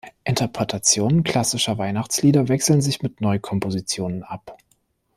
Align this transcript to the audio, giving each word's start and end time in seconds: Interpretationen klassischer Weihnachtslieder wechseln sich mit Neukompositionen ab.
Interpretationen 0.23 1.21
klassischer 1.23 1.77
Weihnachtslieder 1.77 2.47
wechseln 2.47 2.81
sich 2.81 3.03
mit 3.03 3.21
Neukompositionen 3.21 4.23
ab. 4.23 4.57